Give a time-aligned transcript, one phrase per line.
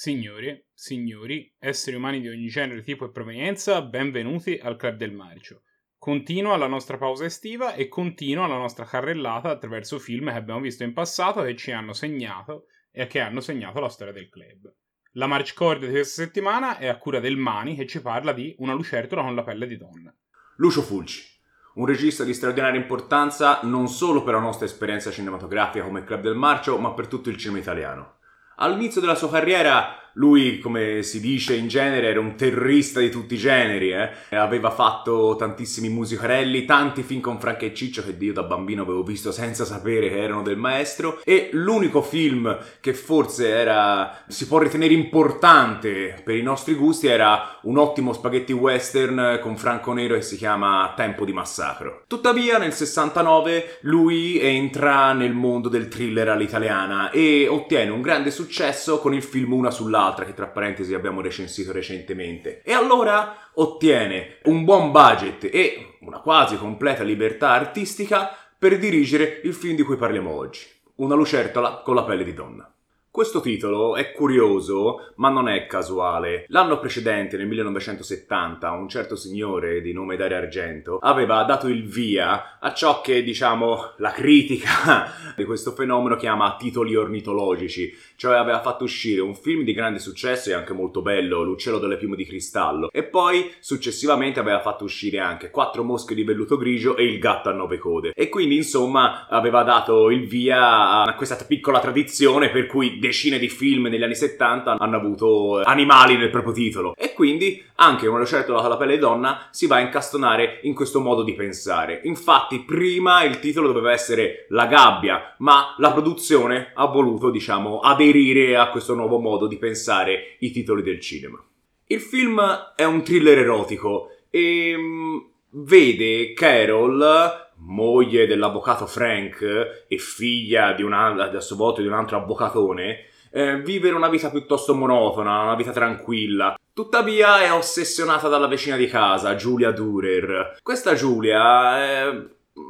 [0.00, 5.62] Signore, signori, esseri umani di ogni genere, tipo e provenienza, benvenuti al Club del Marcio.
[5.98, 10.84] Continua la nostra pausa estiva e continua la nostra carrellata attraverso film che abbiamo visto
[10.84, 14.72] in passato che ci hanno segnato e che hanno segnato la storia del club.
[15.14, 18.54] La March Cord di questa settimana è a cura del Mani che ci parla di
[18.58, 20.14] Una lucertola con la pelle di donna.
[20.58, 21.26] Lucio Fulci,
[21.74, 26.36] un regista di straordinaria importanza non solo per la nostra esperienza cinematografica come Club del
[26.36, 28.17] Marcio, ma per tutto il cinema italiano.
[28.60, 33.34] All'inizio della sua carriera lui, come si dice in genere, era un terrorista di tutti
[33.34, 34.10] i generi, eh?
[34.36, 39.04] aveva fatto tantissimi musicarelli, tanti film con Frank e Ciccio che io da bambino avevo
[39.04, 44.58] visto senza sapere che erano del maestro e l'unico film che forse era, si può
[44.58, 50.22] ritenere importante per i nostri gusti era un ottimo spaghetti western con Franco Nero che
[50.22, 52.02] si chiama Tempo di Massacro.
[52.08, 58.98] Tuttavia nel 69 lui entra nel mondo del thriller all'italiana e ottiene un grande successo
[58.98, 62.62] con il film Una sull'altra l'altra che tra parentesi abbiamo recensito recentemente.
[62.62, 69.54] E allora ottiene un buon budget e una quasi completa libertà artistica per dirigere il
[69.54, 70.66] film di cui parliamo oggi.
[70.96, 72.72] Una lucertola con la pelle di donna.
[73.18, 76.44] Questo titolo è curioso, ma non è casuale.
[76.50, 82.60] L'anno precedente, nel 1970, un certo signore di nome Dario Argento aveva dato il via
[82.60, 88.84] a ciò che, diciamo, la critica di questo fenomeno chiama titoli ornitologici, cioè aveva fatto
[88.84, 92.88] uscire un film di grande successo e anche molto bello, L'uccello delle piume di cristallo,
[92.92, 97.48] e poi successivamente aveva fatto uscire anche Quattro mosche di velluto grigio e Il gatto
[97.48, 98.12] a nove code.
[98.14, 103.48] E quindi, insomma, aveva dato il via a questa piccola tradizione per cui decine di
[103.48, 106.94] film negli anni 70 hanno avuto animali nel proprio titolo.
[106.96, 111.00] E quindi anche una lucertola con la pelle donna si va a incastonare in questo
[111.00, 112.00] modo di pensare.
[112.04, 118.56] Infatti, prima il titolo doveva essere La gabbia, ma la produzione ha voluto, diciamo, aderire
[118.56, 121.42] a questo nuovo modo di pensare i titoli del cinema.
[121.86, 122.40] Il film
[122.76, 125.18] è un thriller erotico e mm,
[125.50, 132.16] vede Carol moglie dell'avvocato Frank e figlia di un, a sua volta di un altro
[132.18, 136.58] avvocatone, eh, vivere una vita piuttosto monotona, una vita tranquilla.
[136.72, 140.58] Tuttavia è ossessionata dalla vicina di casa, Giulia Durer.
[140.62, 142.28] Questa Giulia, eh,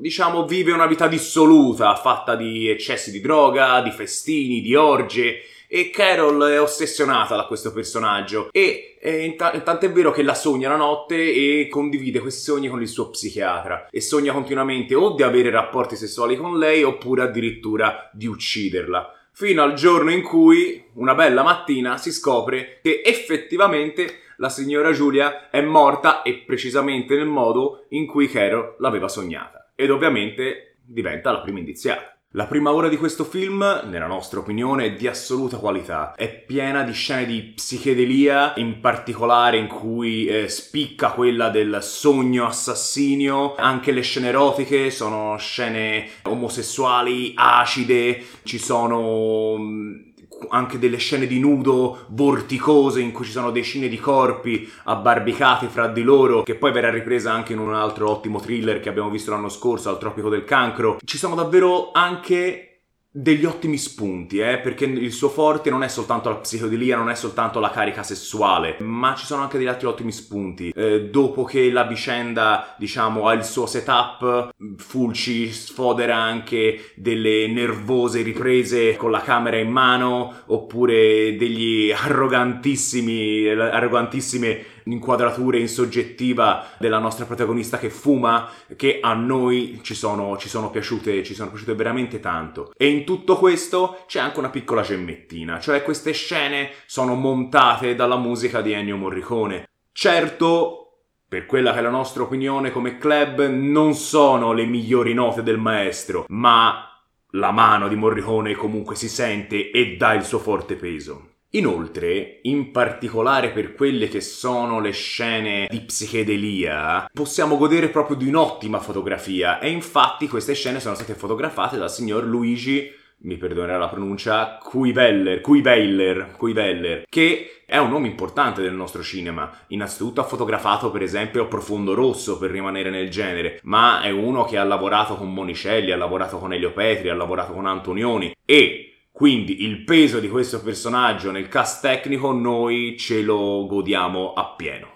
[0.00, 5.42] diciamo, vive una vita dissoluta, fatta di eccessi di droga, di festini, di orge
[5.72, 10.68] e Carol è ossessionata da questo personaggio e eh, t- tant'è vero che la sogna
[10.68, 15.22] la notte e condivide questi sogni con il suo psichiatra e sogna continuamente o di
[15.22, 19.14] avere rapporti sessuali con lei oppure addirittura di ucciderla.
[19.32, 25.50] Fino al giorno in cui, una bella mattina, si scopre che effettivamente la signora Giulia
[25.50, 29.70] è morta e precisamente nel modo in cui Carol l'aveva sognata.
[29.76, 32.19] Ed ovviamente diventa la prima indiziata.
[32.34, 36.14] La prima ora di questo film, nella nostra opinione, è di assoluta qualità.
[36.14, 42.46] È piena di scene di psichedelia, in particolare in cui eh, spicca quella del sogno
[42.46, 43.56] assassinio.
[43.56, 50.09] Anche le scene erotiche sono scene omosessuali, acide, ci sono mm,
[50.48, 55.88] anche delle scene di nudo vorticose in cui ci sono decine di corpi abbarbicati fra
[55.88, 59.30] di loro, che poi verrà ripresa anche in un altro ottimo thriller che abbiamo visto
[59.30, 60.98] l'anno scorso, al Tropico del Cancro.
[61.04, 62.69] Ci sono davvero anche
[63.12, 67.16] degli ottimi spunti, eh, perché il suo forte non è soltanto la psicodelia, non è
[67.16, 70.70] soltanto la carica sessuale, ma ci sono anche degli altri ottimi spunti.
[70.74, 78.22] Eh, dopo che la vicenda, diciamo, ha il suo setup, Fulci sfodera anche delle nervose
[78.22, 87.24] riprese con la camera in mano, oppure degli arrogantissimi, arrogantissime inquadrature in soggettiva della nostra
[87.24, 92.20] protagonista che fuma, che a noi ci sono, ci sono piaciute, ci sono piaciute veramente
[92.20, 92.72] tanto.
[92.76, 98.16] E in tutto questo c'è anche una piccola gemmettina, cioè queste scene sono montate dalla
[98.16, 99.68] musica di Ennio Morricone.
[99.92, 100.80] Certo,
[101.28, 105.58] per quella che è la nostra opinione come club, non sono le migliori note del
[105.58, 106.90] maestro, ma
[107.34, 111.28] la mano di Morricone comunque si sente e dà il suo forte peso.
[111.54, 118.28] Inoltre, in particolare per quelle che sono le scene di psichedelia, possiamo godere proprio di
[118.28, 123.88] un'ottima fotografia e infatti queste scene sono state fotografate dal signor Luigi mi perdonerà la
[123.88, 129.50] pronuncia, Kuiveller, Kuiveller, Kuiveller, che è un nome importante del nostro cinema.
[129.68, 134.56] Innanzitutto ha fotografato per esempio Profondo Rosso per rimanere nel genere, ma è uno che
[134.56, 138.89] ha lavorato con Monicelli, ha lavorato con Elio Petri, ha lavorato con Antonioni e
[139.20, 144.88] quindi il peso di questo personaggio nel cast tecnico noi ce lo godiamo appieno.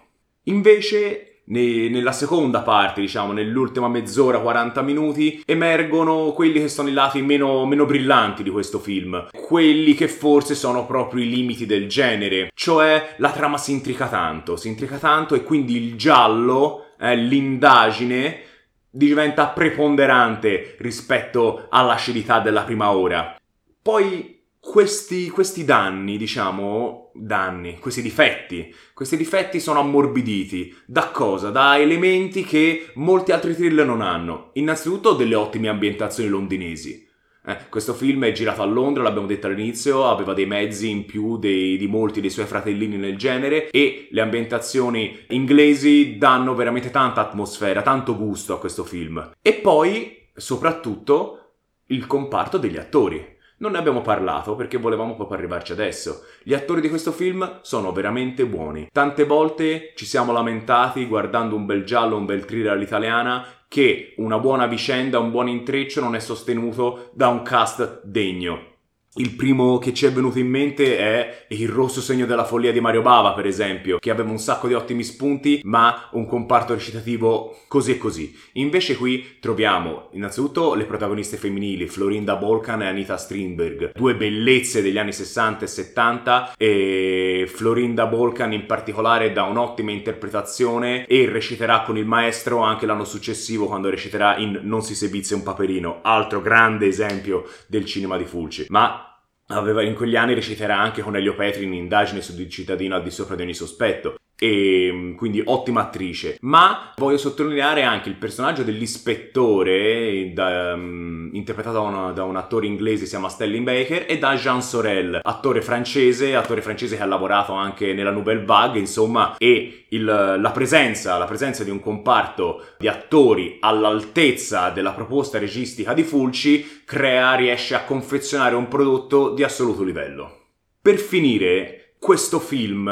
[0.45, 7.21] Invece nella seconda parte, diciamo, nell'ultima mezz'ora, 40 minuti, emergono quelli che sono i lati
[7.21, 9.29] meno, meno, brillanti di questo film.
[9.31, 12.51] Quelli che forse sono proprio i limiti del genere.
[12.55, 18.41] Cioè, la trama si intrica tanto, si intrica tanto e quindi il giallo, eh, l'indagine,
[18.89, 23.37] diventa preponderante rispetto all'acidità della prima ora.
[23.85, 30.75] Poi questi, questi, danni, diciamo, danni, questi difetti, questi difetti sono ammorbiditi.
[30.87, 31.51] Da cosa?
[31.51, 34.53] Da elementi che molti altri thriller non hanno.
[34.55, 37.07] Innanzitutto delle ottime ambientazioni londinesi.
[37.45, 41.37] Eh, questo film è girato a Londra, l'abbiamo detto all'inizio, aveva dei mezzi in più
[41.37, 47.21] dei, di molti dei suoi fratellini nel genere e le ambientazioni inglesi danno veramente tanta
[47.21, 49.33] atmosfera, tanto gusto a questo film.
[49.43, 51.57] E poi, soprattutto,
[51.89, 53.33] il comparto degli attori.
[53.65, 56.27] Non ne abbiamo parlato perché volevamo proprio arrivarci adesso.
[56.43, 58.91] Gli attori di questo film sono veramente buoni.
[58.93, 64.39] Tante volte ci siamo lamentati guardando un bel giallo, un bel thriller all'italiana, che una
[64.39, 68.74] buona vicenda, un buon intreccio non è sostenuto da un cast degno.
[69.17, 72.81] Il primo che ci è venuto in mente è il rosso segno della follia di
[72.81, 77.61] Mario Bava, per esempio, che aveva un sacco di ottimi spunti, ma un comparto recitativo
[77.69, 78.37] così e così.
[78.55, 84.99] Invece qui troviamo innanzitutto le protagoniste femminili, Florinda Bolkan e Anita Strindberg, due bellezze degli
[84.99, 91.97] anni 60 e 70, e Florinda Bolkan in particolare dà un'ottima interpretazione e reciterà con
[91.97, 96.89] il maestro anche l'anno successivo quando reciterà in Non si sebizia un paperino, altro grande
[96.89, 98.67] esempio del cinema di Fulci.
[98.71, 99.04] Ma
[99.49, 103.03] Aveva, in quegli anni reciterà anche con Elio Petri in indagine su di cittadino al
[103.03, 106.37] di sopra di ogni sospetto e mm, quindi ottima attrice.
[106.41, 112.67] Ma voglio sottolineare anche il personaggio dell'ispettore, da, um, interpretato da un, da un, attore
[112.67, 117.07] inglese, si chiama Stelling Baker, e da Jean Sorel, attore francese, attore francese che ha
[117.07, 122.65] lavorato anche nella Nouvelle Vague, insomma, e il, la, presenza, la presenza di un comparto
[122.79, 129.43] di attori all'altezza della proposta registica di Fulci crea, riesce a confezionare un prodotto di
[129.43, 130.41] assoluto livello.
[130.83, 132.91] Per finire, questo film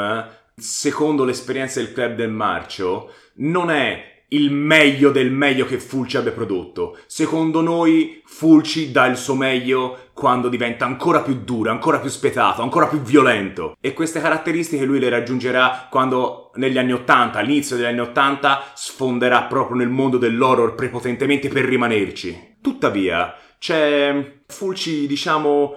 [0.55, 6.31] secondo l'esperienza del Club del Marcio, non è il meglio del meglio che Fulci abbia
[6.31, 6.97] prodotto.
[7.05, 12.61] Secondo noi Fulci dà il suo meglio quando diventa ancora più duro, ancora più spetato,
[12.61, 13.77] ancora più violento.
[13.79, 19.43] E queste caratteristiche lui le raggiungerà quando negli anni 80, all'inizio degli anni 80, sfonderà
[19.43, 22.57] proprio nel mondo dell'horror prepotentemente per rimanerci.
[22.61, 25.75] Tuttavia, c'è Fulci, diciamo,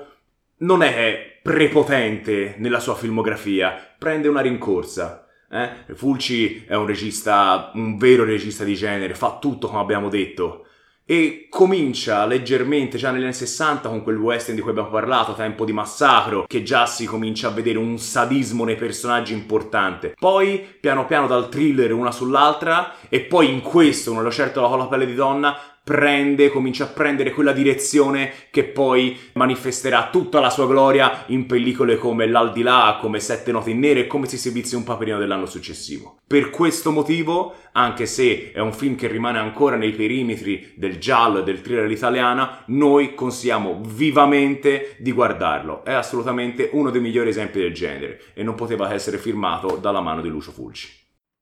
[0.58, 5.26] non è prepotente nella sua filmografia, prende una rincorsa.
[5.50, 5.94] Eh?
[5.94, 10.62] Fulci è un regista, un vero regista di genere, fa tutto come abbiamo detto.
[11.08, 15.64] E comincia leggermente già negli anni 60 con quel western di cui abbiamo parlato, Tempo
[15.64, 20.14] di Massacro, che già si comincia a vedere un sadismo nei personaggi importante.
[20.18, 24.86] Poi, piano piano dal thriller una sull'altra, e poi in questo, una certo con la
[24.86, 25.56] pelle di donna,
[25.86, 31.96] prende, comincia a prendere quella direzione che poi manifesterà tutta la sua gloria in pellicole
[31.96, 36.16] come L'Aldilà, come Sette Note in Nere e come Si esibizia un paperino dell'anno successivo.
[36.26, 41.38] Per questo motivo, anche se è un film che rimane ancora nei perimetri del giallo
[41.38, 45.84] e del thriller italiana, noi consigliamo vivamente di guardarlo.
[45.84, 50.20] È assolutamente uno dei migliori esempi del genere e non poteva essere firmato dalla mano
[50.20, 51.05] di Lucio Fulci.